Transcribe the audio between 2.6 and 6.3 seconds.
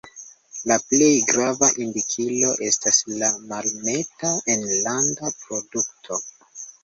estas la Malneta Enlanda Produkto.